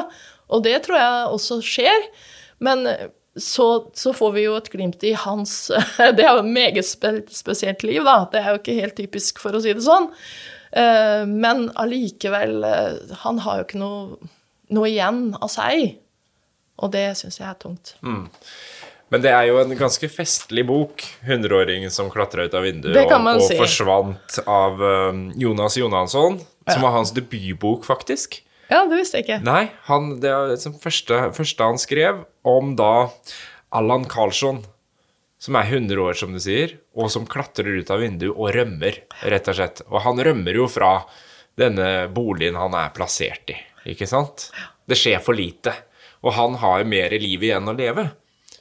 [0.55, 2.07] Og det tror jeg også skjer.
[2.63, 2.87] Men
[3.35, 7.83] så, så, får vi jo et glimt i hans Det er jo et meget spesielt
[7.83, 8.21] liv, da.
[8.31, 10.07] Det er jo ikke helt typisk, for å si det sånn.
[11.31, 12.65] Men allikevel
[13.23, 14.31] Han har jo ikke noe,
[14.75, 16.01] noe igjen av seg.
[16.83, 17.95] Og det syns jeg er tungt.
[18.03, 18.27] Mm.
[19.15, 21.05] Men det er jo en ganske festlig bok.
[21.23, 23.55] 'Hundreåringen som klatra ut av vinduet og, og si.
[23.61, 26.41] forsvant' av um, Jonas Jonansson.
[26.67, 28.41] Som var hans debutbok, faktisk.
[28.73, 29.43] Ja, det visste jeg ikke.
[29.45, 33.11] Nei, han, det er liksom første, første han skrev om da
[33.77, 34.63] Allan Karlsson,
[35.39, 39.03] som er 100 år, som du sier, og som klatrer ut av vinduet og rømmer,
[39.29, 39.85] rett og slett.
[39.93, 40.97] Og han rømmer jo fra
[41.61, 43.61] denne boligen han er plassert i,
[43.93, 44.49] ikke sant?
[44.89, 45.77] Det skjer for lite.
[46.25, 48.09] Og han har jo mer liv igjen å leve.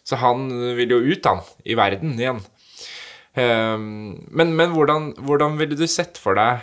[0.03, 2.41] Så han vil jo ut, han, i verden igjen.
[3.39, 6.61] Ehm, men, men hvordan, hvordan, ville du sett for deg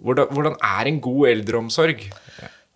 [0.00, 2.02] hvordan, hvordan er en god eldreomsorg?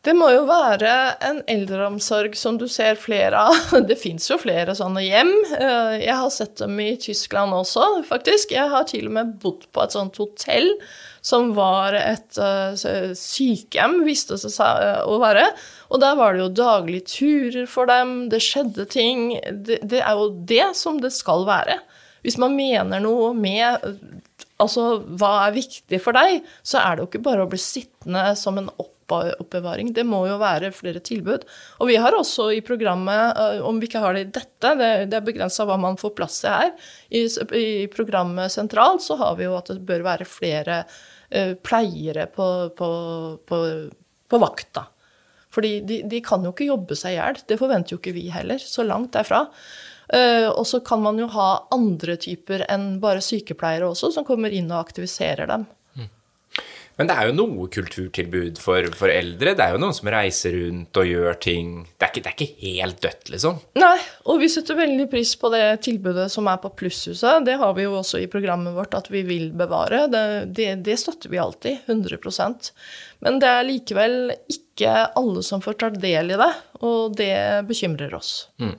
[0.04, 0.90] Det må jo være
[1.24, 3.70] en eldreomsorg som du ser flere av.
[3.88, 5.32] Det fins jo flere sånne hjem.
[5.56, 8.52] Eh, jeg har sett dem i Tyskland også, faktisk.
[8.52, 10.68] Jeg har til og med bodd på et sånt hotell
[11.24, 12.76] som var et uh,
[13.16, 15.46] sykehjem, viste det seg uh, å være.
[15.94, 19.28] Og der var det jo daglige turer for dem, det skjedde ting.
[19.46, 21.78] Det, det, er jo det som det skal være.
[22.26, 23.84] Hvis man mener noe med
[24.58, 28.24] altså, hva er viktig for deg, så er det jo ikke bare å bli sittende
[28.40, 29.92] som en oppbevaring.
[29.94, 31.44] Det må jo være flere tilbud.
[31.78, 35.26] Og vi har også i programmet, om vi ikke har det i dette, det, er
[35.26, 36.72] begrensa hva man får plass til her,
[37.14, 37.26] i,
[37.60, 42.48] i programmet sentralt så har vi jo at det bør være flere uh, pleiere på,
[42.74, 42.90] på,
[43.46, 43.60] på,
[44.26, 44.88] på vakta.
[45.54, 47.40] Fordi de, de, kan jo ikke jobbe seg i hjel.
[47.46, 49.44] Det forventer jo ikke vi heller, så langt derfra.
[50.04, 54.52] Uh, og så kan man jo ha andre typer enn bare sykepleiere også, som kommer
[54.52, 55.64] inn og aktiviserer dem.
[56.94, 59.56] Men det er jo noe kulturtilbud for, for, eldre.
[59.58, 61.72] Det er jo noen som reiser rundt og gjør ting.
[61.90, 63.58] Det er, ikke, det er ikke, helt dødt, liksom.
[63.82, 63.96] Nei,
[64.30, 67.42] og vi setter veldig pris på det tilbudet som er på Plusshuset.
[67.48, 70.04] Det har vi jo også i programmet vårt at vi vil bevare.
[70.12, 71.82] Det, det, det støtter vi alltid.
[71.90, 72.70] 100%
[73.26, 74.18] Men det er likevel
[74.54, 76.50] ikke alle som får ta del i det,
[76.86, 77.34] og det
[77.66, 78.36] bekymrer oss.
[78.62, 78.76] Mm.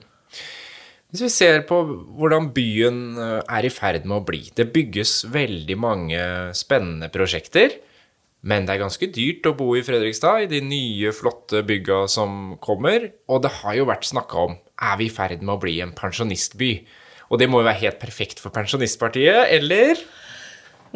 [1.12, 1.78] Hvis vi ser på
[2.18, 6.22] hvordan byen eh, er i ferd med å bli Det bygges veldig mange
[6.56, 7.76] spennende prosjekter.
[8.46, 12.54] Men det er ganske dyrt å bo i Fredrikstad, i de nye, flotte bygga som
[12.62, 13.08] kommer.
[13.26, 14.54] Og det har jo vært snakka om
[14.86, 16.70] er vi i ferd med å bli en pensjonistby.
[17.32, 19.98] Og det må jo være helt perfekt for Pensjonistpartiet, eller?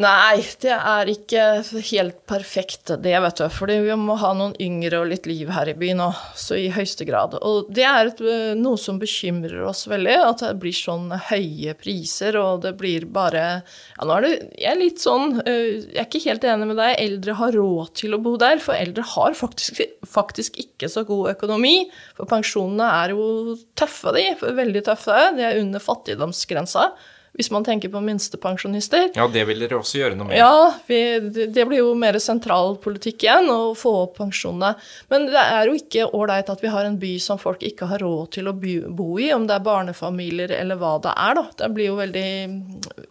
[0.00, 1.42] Nei, det er ikke
[1.90, 3.44] helt perfekt, det, vet du.
[3.52, 6.70] Fordi vi må ha noen yngre og litt liv her i byen òg, så i
[6.72, 7.36] høyeste grad.
[7.44, 8.22] Og det er et,
[8.56, 13.44] noe som bekymrer oss veldig, at det blir sånn høye priser, og det blir bare
[13.60, 16.96] Ja, nå er det Jeg er litt sånn Jeg er ikke helt enig med deg.
[17.04, 21.34] Eldre har råd til å bo der, for eldre har faktisk, faktisk ikke så god
[21.36, 21.90] økonomi.
[22.16, 24.30] For pensjonene er jo tøffe, de.
[24.40, 25.22] Veldig tøffe.
[25.36, 26.92] De er under fattigdomsgrensa
[27.38, 29.10] hvis man tenker på minstepensjonister.
[29.14, 30.38] Ja, det vil dere også gjøre noe med.
[30.38, 30.98] Ja, vi,
[31.30, 34.74] det blir jo mer sentralpolitikk igjen, å få opp pensjonene.
[35.12, 38.02] Men det er jo ikke ålreit at vi har en by som folk ikke har
[38.02, 41.46] råd til å bo i, om det er barnefamilier eller hva det er, da.
[41.62, 42.26] Det blir jo veldig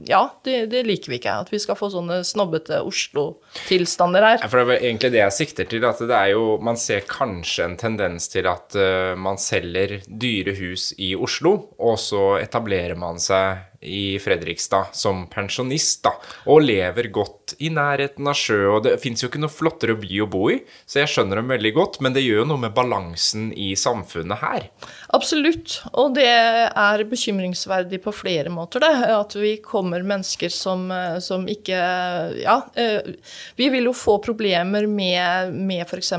[0.10, 1.40] Ja, det, det liker vi ikke.
[1.46, 4.44] At vi skal få sånne snobbete Oslo-tilstander her.
[4.44, 5.88] Ja, for det er egentlig det jeg sikter til.
[5.88, 10.56] At det er jo Man ser kanskje en tendens til at uh, man selger dyre
[10.60, 16.14] hus i Oslo, og så etablerer man seg i Fredrikstad som pensjonist, da,
[16.52, 18.60] og lever godt i nærheten av sjø.
[18.76, 21.54] og Det fins jo ikke noe flottere by å bo i, så jeg skjønner dem
[21.54, 24.70] veldig godt, men det gjør jo noe med balansen i samfunnet her.
[25.10, 29.08] Absolutt, og det er bekymringsverdig på flere måter, det.
[29.10, 30.84] At vi kommer mennesker som,
[31.26, 31.80] som ikke
[32.44, 33.16] Ja, eh,
[33.58, 36.14] vi vil jo få problemer med, med f.eks.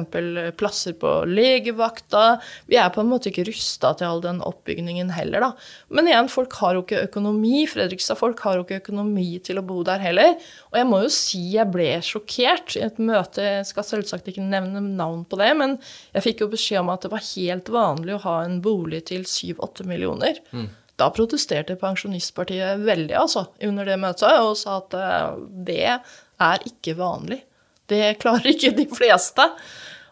[0.58, 2.40] plasser på legevakta.
[2.66, 5.52] Vi er på en måte ikke rusta til all den oppbygningen heller, da.
[5.94, 7.62] Men igjen, folk har jo ikke økonomi.
[7.70, 10.34] Fredrikstad-folk har jo ikke økonomi til å bo der heller.
[10.72, 14.50] Og jeg må jo si jeg ble sjokkert i et møte, jeg skal selvsagt ikke
[14.50, 15.78] nevne navn på det, men
[16.10, 19.26] jeg fikk jo beskjed om at det var helt vanlig å ha en bolig til
[19.28, 20.40] 7-8 millioner.
[20.52, 20.68] Mm.
[21.00, 25.38] Da protesterte Pensjonistpartiet veldig altså, under det møtet og sa at eh,
[25.68, 27.42] det er ikke vanlig.
[27.90, 29.46] Det klarer ikke de fleste.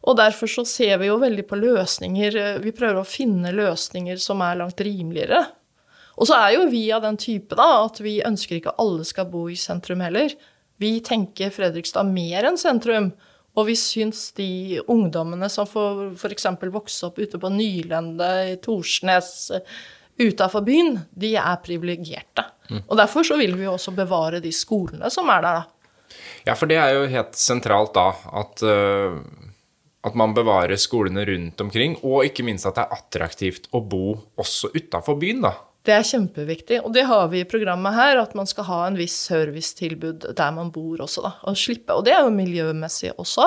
[0.08, 4.42] Og derfor så ser vi jo veldig på løsninger Vi prøver å finne løsninger som
[4.46, 5.42] er langt rimeligere.
[6.18, 9.28] Og så er jo vi av den type da, at vi ønsker ikke alle skal
[9.30, 10.32] bo i sentrum heller.
[10.78, 13.12] Vi tenker Fredrikstad mer enn sentrum.
[13.58, 16.46] Og vi syns de ungdommene som får f.eks.
[16.70, 19.32] vokse opp ute på Nylende, i Torsnes,
[20.18, 22.44] utafor byen, de er privilegerte.
[22.70, 22.84] Mm.
[22.84, 26.14] Og derfor så vil vi jo også bevare de skolene som er der, da.
[26.46, 28.08] Ja, for det er jo helt sentralt da
[28.40, 29.18] at, uh,
[30.06, 34.14] at man bevarer skolene rundt omkring, og ikke minst at det er attraktivt å bo
[34.38, 35.54] også utafor byen, da.
[35.86, 38.98] Det er kjempeviktig, og det har vi i programmet her, at man skal ha en
[38.98, 41.30] viss servicetilbud der man bor også, da.
[41.48, 43.46] Og, slippe, og det er jo miljømessig også,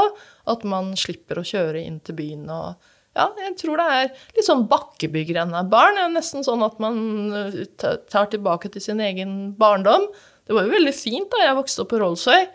[0.50, 4.48] at man slipper å kjøre inn til byen og ja, jeg tror det er litt
[4.48, 5.98] sånn Bakkebygrenna-barn.
[5.98, 7.00] Det er nesten sånn at man
[7.36, 10.06] eh, tar tilbake til sin egen barndom.
[10.48, 12.46] Det var jo veldig fint da jeg vokste opp på Rollsøy,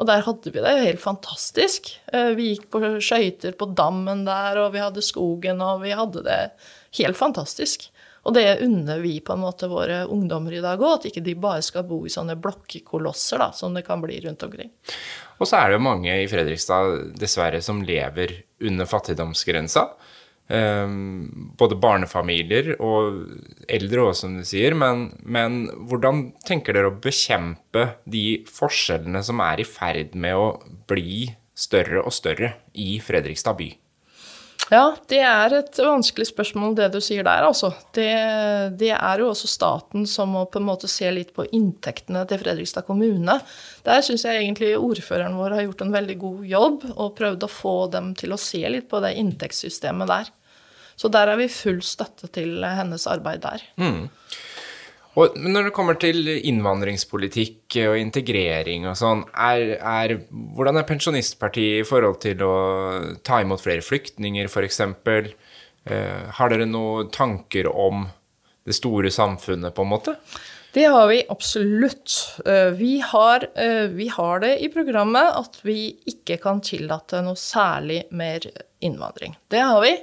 [0.00, 1.92] og der hadde vi det jo helt fantastisk.
[2.10, 6.24] Eh, vi gikk på skøyter på dammen der, og vi hadde skogen, og vi hadde
[6.26, 6.40] det
[6.98, 7.86] helt fantastisk.
[8.28, 11.36] Og det unner vi på en måte våre ungdommer i dag òg, at ikke de
[11.40, 14.72] bare skal bo i sånne blokkekolosser da, som det kan bli rundt omkring.
[15.40, 19.88] Og så er det jo mange i Fredrikstad dessverre som lever under fattigdomsgrensa.
[20.50, 23.20] Um, både barnefamilier og
[23.70, 24.74] eldre òg, som du sier.
[24.76, 30.48] Men, men, hvordan tenker dere å bekjempe de forskjellene som er i ferd med å
[30.90, 33.70] bli større og større i Fredrikstad by?
[34.70, 37.72] Ja, det er et vanskelig spørsmål, det du sier der, altså.
[37.96, 38.06] Det,
[38.78, 42.38] det, er jo også staten som må på en måte se litt på inntektene til
[42.38, 43.40] Fredrikstad kommune.
[43.86, 47.50] Der syns jeg egentlig ordføreren vår har gjort en veldig god jobb og prøvd å
[47.50, 50.30] få dem til å se litt på det inntektssystemet der.
[51.00, 53.66] Så der er vi full støtte til hennes arbeid der.
[53.80, 54.06] Mm.
[55.20, 60.14] Og når det kommer til innvandringspolitikk og integrering og sånn, er, er,
[60.56, 62.54] hvordan er Pensjonistpartiet i forhold til å
[63.26, 64.80] ta imot flere flyktninger, f.eks.?
[65.90, 68.06] Eh, har dere noen tanker om
[68.68, 70.16] det store samfunnet, på en måte?
[70.72, 72.14] Det har vi absolutt.
[72.46, 77.36] Eh, vi har, eh, vi har, det i programmet at vi ikke kan tillate noe
[77.36, 78.46] særlig mer
[78.80, 79.34] innvandring.
[79.50, 79.96] Det har vi.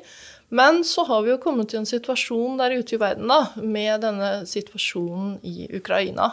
[0.50, 4.04] Men så har vi jo kommet til en situasjon der ute i verden da, med
[4.06, 6.32] denne situasjonen i Ukraina.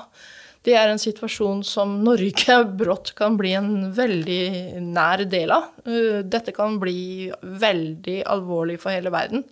[0.65, 5.73] Det er en situasjon som Norge brått kan bli en veldig nær del av.
[5.87, 9.45] Uh, dette kan bli veldig alvorlig for hele verden.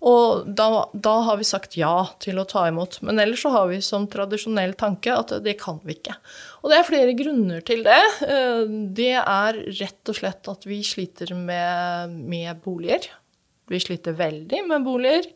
[0.00, 1.92] Og da, da, har vi sagt ja
[2.24, 3.02] til å ta imot.
[3.04, 6.16] Men ellers så har vi som tradisjonell tanke at det kan vi ikke.
[6.64, 8.02] Og det er flere grunner til det.
[8.24, 13.06] Uh, det er rett og slett at vi sliter med, med boliger.
[13.70, 15.26] Vi sliter veldig med boliger.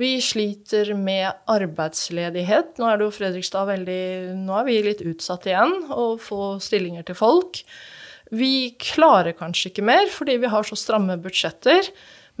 [0.00, 2.78] Vi sliter med arbeidsledighet.
[2.80, 4.02] Nå er det jo Fredrikstad veldig
[4.46, 7.60] Nå er vi litt utsatt igjen å få stillinger til folk.
[8.30, 11.90] Vi klarer kanskje ikke mer fordi vi har så stramme budsjetter.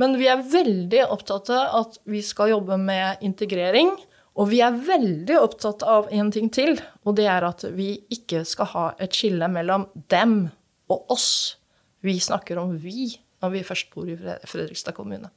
[0.00, 3.92] Men vi er veldig opptatt av at vi skal jobbe med integrering.
[4.40, 8.44] Og vi er veldig opptatt av en ting til, og det er at vi ikke
[8.48, 10.46] skal ha et skille mellom dem
[10.88, 11.58] og oss.
[12.00, 15.30] Vi snakker om vi når vi først bor i Fredrikstad kommune.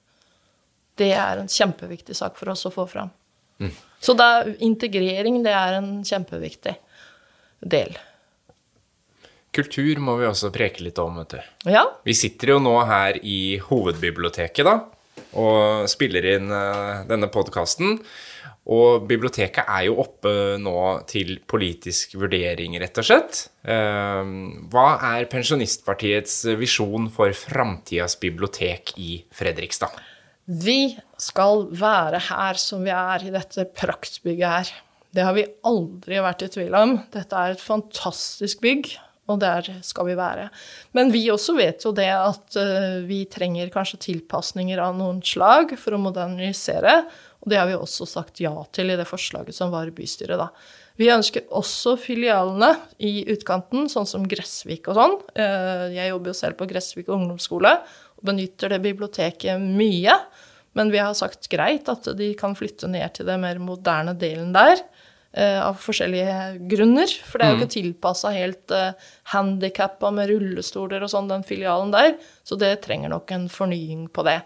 [1.00, 3.12] Det er en kjempeviktig sak for oss å få fram.
[3.64, 3.72] Mm.
[4.04, 6.76] Så da, integrering det er en kjempeviktig
[7.74, 7.96] del.
[9.54, 11.72] Kultur må vi også preke litt om, vet du.
[11.76, 11.86] Ja.
[12.06, 14.80] Vi sitter jo nå her i hovedbiblioteket, da,
[15.40, 18.00] og spiller inn uh, denne podkasten.
[18.64, 20.78] Og biblioteket er jo oppe nå
[21.10, 23.42] til politisk vurdering, rett og slett.
[23.68, 24.24] Uh,
[24.72, 30.00] hva er Pensjonistpartiets visjon for framtidas bibliotek i Fredrikstad?
[30.44, 34.74] Vi skal være her som vi er, i dette praktbygget her.
[35.14, 36.98] Det har vi aldri vært i tvil om.
[37.14, 38.90] Dette er et fantastisk bygg,
[39.32, 40.50] og der skal vi være.
[40.98, 45.76] Men vi også vet jo det at uh, vi trenger kanskje tilpasninger av noen slag
[45.80, 47.04] for å modernisere,
[47.44, 50.40] og det har vi også sagt ja til i det forslaget som var i bystyret,
[50.40, 50.50] da.
[51.00, 52.70] Vi ønsker også filialene
[53.02, 55.16] i utkanten, sånn som Gressvik og sånn.
[55.40, 57.78] Uh, jeg jobber jo selv på Gressvik ungdomsskole,
[58.20, 60.20] og benytter det biblioteket mye.
[60.78, 64.54] Men vi har sagt greit at de kan flytte ned til den mer moderne delen
[64.56, 64.82] der.
[65.34, 66.34] Uh, av forskjellige
[66.70, 67.10] grunner.
[67.26, 67.74] For det er jo ikke mm.
[67.74, 68.92] tilpassa helt uh,
[69.32, 72.12] handikappa med rullestoler og sånn, den filialen der.
[72.46, 74.44] Så det trenger nok en fornying på det.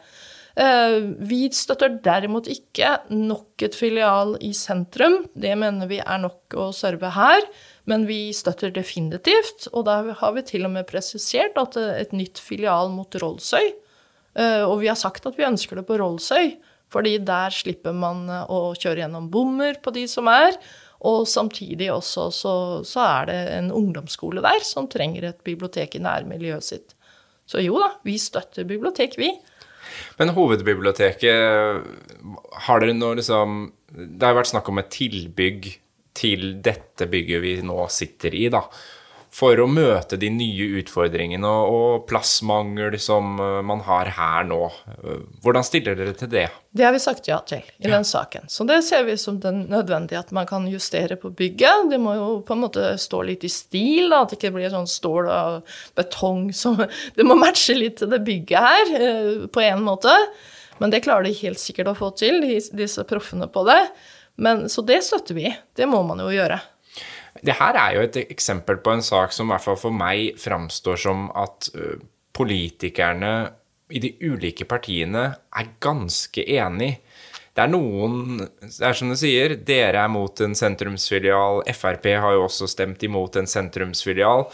[0.56, 5.26] Uh, vi støtter derimot ikke nok et filial i sentrum.
[5.36, 7.44] Det mener vi er nok å serve her.
[7.88, 12.42] Men vi støtter definitivt, og da har vi til og med presisert at et nytt
[12.44, 16.58] filial mot Rollsøy eh, Og vi har sagt at vi ønsker det på Rollsøy,
[16.94, 20.58] fordi der slipper man eh, å kjøre gjennom bommer på de som er.
[21.08, 22.54] Og samtidig også så,
[22.88, 26.96] så er det en ungdomsskole der som trenger et bibliotek i nærmiljøet sitt.
[27.48, 29.30] Så jo da, vi støtter bibliotek, vi.
[30.18, 31.86] Men hovedbiblioteket,
[32.66, 33.54] har dere nå liksom
[33.88, 35.70] Det har vært snakk om et tilbygg
[36.18, 38.64] til dette bygget vi nå sitter i, da.
[39.38, 44.60] For å møte de nye utfordringene og, plassmangel som eh, man har her nå.
[45.44, 46.48] Hvordan stiller dere til det?
[46.74, 48.48] Det har vi sagt ja til i den saken.
[48.50, 51.92] Så det ser vi som det nødvendig at man kan justere på bygget.
[51.92, 54.74] Det må jo på en måte stå litt i stil, da, at det ikke blir
[54.74, 56.80] sånn stål og betong som
[57.18, 60.14] Det må matche litt til det bygget her, eh, på en måte.
[60.82, 62.42] Men det klarer de helt sikkert å få til,
[62.74, 63.82] disse proffene på det.
[64.42, 65.52] Men, så det støtter vi.
[65.78, 66.60] Det må man jo gjøre.
[67.44, 70.40] Det her er jo et eksempel på en sak som i hvert fall for meg
[70.42, 71.70] framstår som at
[72.38, 73.34] politikerne
[73.94, 76.98] i de ulike partiene er ganske enig.
[77.58, 81.64] Det er noen Det er som du sier, dere er mot en sentrumsfilial.
[81.74, 84.46] Frp har jo også stemt imot en sentrumsfilial.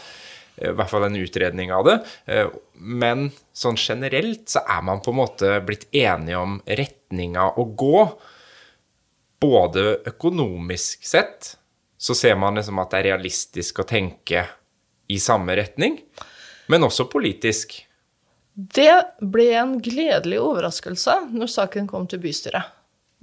[0.61, 1.97] I hvert fall en utredning av det.
[2.77, 8.05] Men sånn generelt så er man på en måte blitt enige om retninga å gå
[9.43, 11.57] både økonomisk sett
[12.03, 14.43] så ser man liksom at det er realistisk å tenke
[15.07, 16.01] i samme retning,
[16.67, 17.77] men også politisk.
[18.53, 18.91] Det
[19.23, 22.73] ble en gledelig overraskelse når saken kom til bystyret.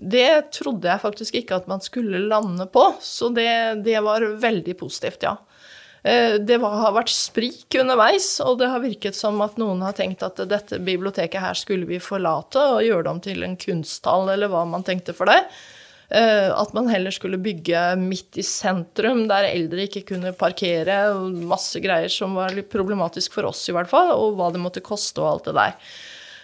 [0.01, 4.79] Det trodde jeg faktisk ikke at man skulle lande på, så det, det var veldig
[4.81, 5.37] positivt, ja.
[6.01, 10.25] Det det har vært sprik underveis, og det har virket som at noen har tenkt
[10.25, 14.49] at dette biblioteket her skulle vi forlate og gjøre det om til en kunsthall, eller
[14.49, 15.43] hva man tenkte for det.
[16.11, 21.37] Eh, at man heller skulle bygge midt i sentrum, der eldre ikke kunne parkere, og
[21.46, 24.83] masse greier som var litt problematisk for oss, i hvert fall, og hva det måtte
[24.83, 25.77] koste og alt det der.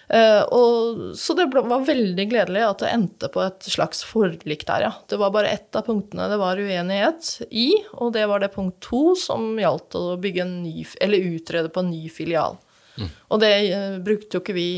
[0.06, 4.84] Uh, og, så det var veldig gledelig at det endte på et slags forlik der,
[4.86, 4.92] ja.
[5.10, 8.78] Det var bare ett av punktene det var uenighet i, og det var det punkt
[8.86, 12.54] to som gjaldt å bygge en ny, eller utrede på en ny filial.
[13.02, 13.10] Mm.
[13.34, 14.70] Og det uh, brukte jo ikke vi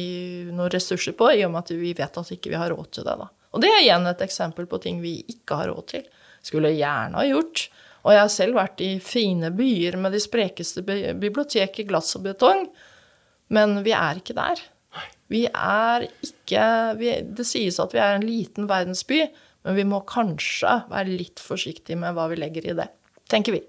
[0.49, 3.05] noen ressurser på, i og med at vi vet at ikke vi har råd til
[3.05, 3.29] det, da.
[3.53, 6.09] Og det er igjen et eksempel på ting vi ikke har råd til.
[6.45, 7.69] Skulle gjerne ha gjort.
[8.05, 12.25] Og jeg har selv vært i fine byer med de sprekeste bibliotek i glass og
[12.29, 12.69] betong,
[13.53, 14.61] men vi er ikke der.
[15.29, 16.65] Vi er ikke
[16.97, 19.27] vi, Det sies at vi er en liten verdensby,
[19.67, 22.89] men vi må kanskje være litt forsiktige med hva vi legger i det,
[23.29, 23.61] tenker vi.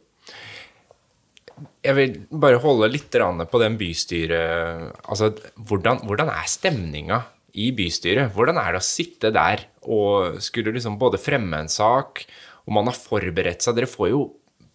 [1.84, 7.20] Jeg vil bare holde litt på den bystyret Altså, hvordan, hvordan er stemninga
[7.54, 8.34] i bystyret.
[8.36, 12.24] Hvordan er det å sitte der og skulle liksom både fremme en sak,
[12.68, 14.22] og man har forberedt seg Dere får jo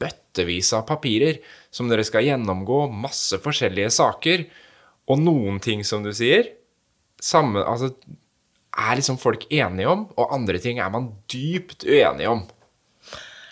[0.01, 1.39] bøttevis av papirer
[1.75, 4.45] som dere skal gjennomgå, masse forskjellige saker,
[5.11, 6.49] og noen ting, som du sier,
[7.23, 7.93] samme, altså,
[8.75, 12.43] er liksom folk enige om, og andre ting er man dypt uenige om.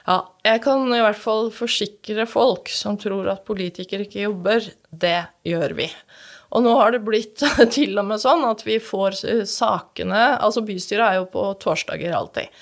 [0.02, 4.64] Ja, jeg kan i hvert fall forsikre folk som tror at politikere ikke jobber.
[4.90, 5.86] Det gjør vi.
[6.52, 7.42] Og nå har det blitt
[7.76, 12.52] til og med sånn at vi får sakene Altså bystyret er jo på torsdager alltid.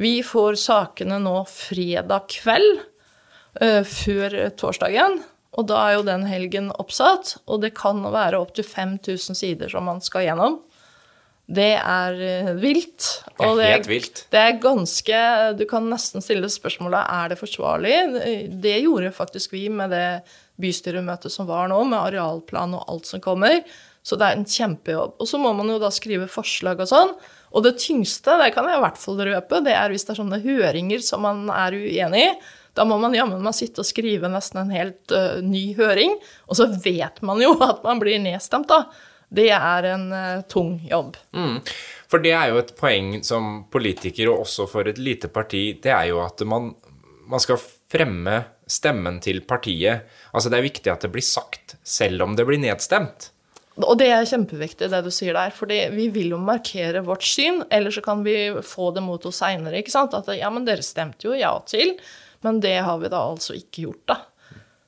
[0.00, 2.84] Vi får sakene nå fredag kveld,
[3.60, 5.18] uh, før torsdagen.
[5.58, 9.88] Og da er jo den helgen oppsatt, og det kan være opptil 5000 sider som
[9.90, 10.60] man skal gjennom.
[11.50, 13.08] Det er uh, vilt.
[13.42, 14.22] Og det er helt vilt.
[14.30, 15.22] Det er ganske
[15.58, 17.96] Du kan nesten stille spørsmålet er det forsvarlig.
[18.62, 20.06] Det gjorde faktisk vi med det
[20.60, 23.62] bystyremøtet som var nå, med arealplan og alt som kommer.
[24.02, 25.18] Så det er en kjempejobb.
[25.20, 27.12] Og så må man jo da skrive forslag og sånn.
[27.50, 30.20] Og det tyngste, det kan jeg i hvert fall røpe, det er hvis det er
[30.22, 32.32] sånne høringer som man er uenig i.
[32.78, 36.14] Da må man jammen meg sitte og skrive nesten en helt uh, ny høring.
[36.48, 38.84] Og så vet man jo at man blir nedstemt, da.
[39.30, 41.18] Det er en uh, tung jobb.
[41.36, 41.58] Mm.
[42.10, 45.92] For det er jo et poeng som politiker, og også for et lite parti, det
[45.94, 46.72] er jo at man,
[47.30, 48.40] man skal fremme
[48.70, 50.06] stemmen til partiet.
[50.32, 53.30] Altså det er viktig at det blir sagt, selv om det blir nedstemt.
[53.80, 55.52] Og det er kjempeviktig, det du sier der.
[55.54, 59.40] For vi vil jo markere vårt syn, eller så kan vi få det mot oss
[59.40, 59.80] seinere.
[59.80, 61.94] At ja, men dere stemte jo ja til,
[62.44, 64.18] men det har vi da altså ikke gjort, da.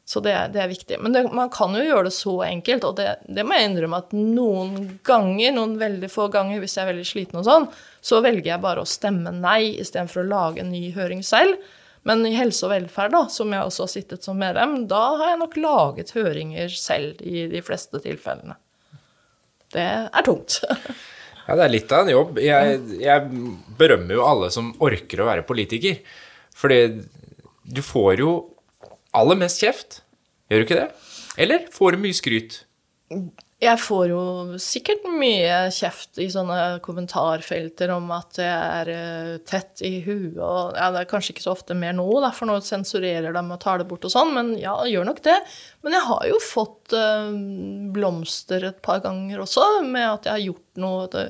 [0.04, 0.98] Så det, det er viktig.
[1.00, 4.00] Men det, man kan jo gjøre det så enkelt, og det, det, må jeg innrømme
[4.02, 4.74] at noen
[5.06, 7.68] ganger, noen veldig få ganger, hvis jeg er veldig sliten og sånn,
[8.04, 11.56] så velger jeg bare å stemme nei istedenfor å lage en ny høring selv.
[12.08, 15.32] Men i helse og velferd, da, som jeg også har sittet som medlem, da har
[15.32, 18.58] jeg nok laget høringer selv i de fleste tilfellene
[19.72, 20.60] det er tungt.
[21.46, 22.40] ja, det er litt av en jobb.
[22.42, 23.44] Jeg, jeg,
[23.78, 26.00] berømmer jo alle som orker å være politiker.
[26.56, 26.80] Fordi
[27.62, 28.34] du får jo
[29.16, 30.02] aller mest kjeft.
[30.50, 30.88] Gjør du ikke det?
[31.40, 32.62] Eller får du mye skryt?
[33.62, 34.22] Jeg får jo
[34.58, 40.74] sikkert mye kjeft i sånne kommentarfelter om at jeg er eh, tett i huet og
[40.74, 43.60] ja, Det er kanskje ikke så ofte mer nå, da, for nå sensurerer de og
[43.62, 45.38] tar det bort og sånn, men ja, gjør nok det.
[45.86, 47.36] Men jeg har jo fått øh,
[47.94, 51.28] blomster et par ganger også, med at jeg har gjort noe det,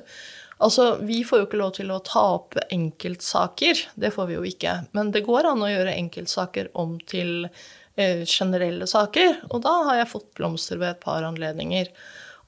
[0.62, 4.44] Altså, vi får jo ikke lov til å ta opp enkeltsaker, det får vi jo
[4.46, 4.76] ikke.
[4.94, 9.98] Men det går an å gjøre enkeltsaker om til uh, generelle saker, og da har
[9.98, 11.90] jeg fått blomster ved et par anledninger.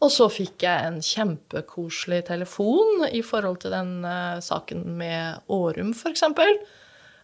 [0.02, 5.94] Og så fikk jeg en kjempekoselig telefon i forhold til den uh, saken med Årum,
[5.94, 6.24] f.eks.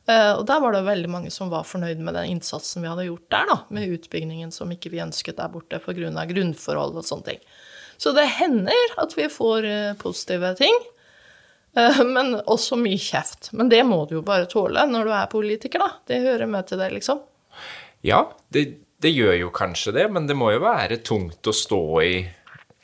[0.09, 3.09] Uh, og der var det veldig mange som var fornøyd med den innsatsen vi hadde
[3.09, 6.25] gjort der, da, med utbyggingen som ikke vi ønsket der borte pga.
[6.31, 7.45] grunnforhold og sånne ting.
[8.01, 10.81] Så det hender at vi får uh, positive ting.
[12.03, 13.53] Men også mye kjeft.
[13.55, 16.01] Men det må du jo bare tåle når du er politiker, da.
[16.11, 17.21] Det hører med til det, liksom.
[18.03, 18.64] Ja, det,
[18.99, 22.14] det gjør jo kanskje det, men det må jo være tungt å stå i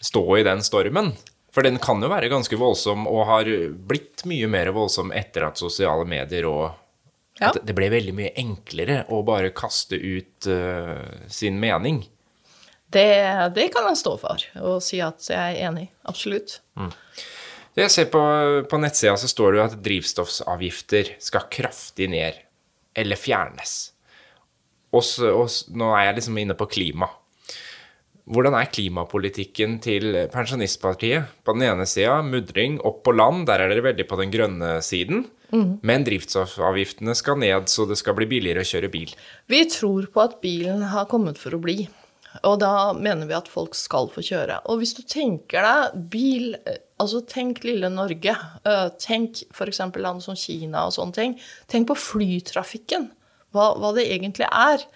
[0.07, 1.12] stå i den stormen.
[1.54, 3.48] For den kan jo være ganske voldsom, og har
[3.88, 6.66] blitt mye mer voldsom etter at sosiale medier og
[7.36, 7.50] ja.
[7.50, 11.98] At det ble veldig mye enklere å bare kaste ut uh, sin mening.
[12.88, 13.09] Det,
[13.52, 15.90] det, kan jeg stå for, og si at jeg er enig.
[16.09, 16.61] Absolutt.
[16.80, 16.94] Mm.
[17.76, 18.22] Jeg ser på,
[18.70, 22.38] på nettsida så står det jo at drivstoffavgifter skal kraftig ned,
[22.96, 23.74] eller fjernes.
[24.96, 27.11] Og, så, og nå er jeg liksom inne på klima.
[28.27, 31.29] Hvordan er klimapolitikken til Pensjonistpartiet?
[31.47, 34.70] På den ene sida mudring opp på land, der er dere veldig på den grønne
[34.83, 35.29] siden.
[35.55, 35.77] Mm.
[35.87, 39.14] Men drivstoffavgiftene skal ned, så det skal bli billigere å kjøre bil.
[39.47, 41.85] Vi tror på at bilen har kommet for å bli.
[42.45, 44.59] Og da mener vi at folk skal få kjøre.
[44.66, 46.53] Og hvis du tenker deg bil
[46.97, 48.33] Altså tenk lille Norge.
[48.64, 49.83] Eh, tenk f.eks.
[50.01, 51.35] land som Kina og sånne ting.
[51.68, 53.11] Tenk på flytrafikken.
[53.53, 54.87] Hva, hva det egentlig er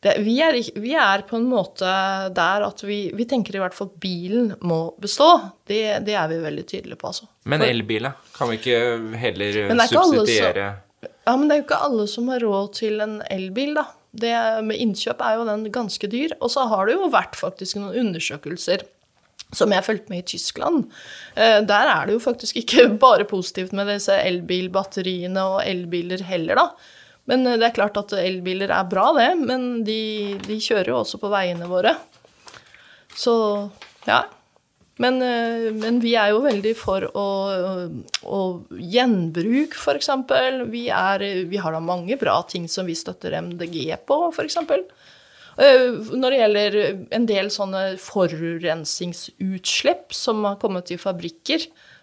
[0.00, 1.88] det, vi, er, vi, er, på en måte
[2.32, 5.28] der at vi, vi, tenker i hvert fall at bilen må bestå.
[5.68, 7.28] Det, det er vi veldig tydelige på, altså.
[7.44, 8.16] Men elbiler?
[8.36, 8.78] Kan vi ikke
[9.20, 9.58] heller
[9.90, 10.70] subsidiere
[11.04, 13.84] Ja, men det er jo ikke alle som har råd til en elbil, da.
[14.10, 14.32] Det
[14.66, 16.32] med innkjøp er jo den ganske dyr.
[16.40, 18.86] Og så har det jo vært faktisk noen undersøkelser
[19.56, 20.86] som jeg fulgte med i Tyskland.
[21.34, 26.60] Eh, der er det jo faktisk ikke bare positivt med disse elbilbatteriene og elbiler heller,
[26.62, 26.96] da.
[27.28, 29.30] Men eh, det er klart at elbiler er bra, det.
[29.42, 30.00] Men de,
[30.46, 31.92] de kjører jo også på veiene våre.
[33.16, 33.34] Så
[34.06, 34.22] ja.
[35.00, 37.28] Men, eh, men, vi er jo veldig for å,
[38.20, 40.08] å gjenbruk, f.eks.
[40.68, 40.92] Vi,
[41.48, 44.56] vi har da mange bra ting som vi støtter MDG på, f.eks.
[45.60, 46.72] Eh, når det gjelder
[47.16, 51.60] en del sånne forurensningsutslipp som har kommet i fabrikker,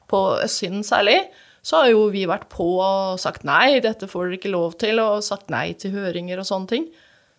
[0.08, 1.20] på østsiden særlig,
[1.68, 5.02] så har jo vi vært på og sagt nei, dette får dere ikke lov til,
[5.04, 6.88] og sagt nei til høringer og sånne ting.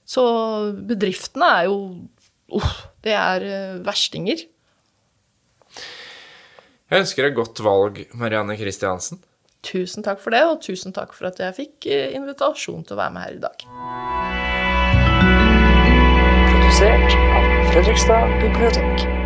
[0.08, 0.24] Så
[0.88, 1.78] bedriftene er jo
[2.52, 2.74] uh,
[3.04, 4.44] Det er uh, verstinger.
[6.88, 9.20] Jeg ønsker deg godt valg, Marianne Kristiansen.
[9.64, 13.00] Tusen takk for det, og tusen takk for at jeg fikk eh, invitasjon til å
[13.00, 13.64] være med her i dag.
[16.48, 19.17] Produsert av Fredrikstad bibliotek.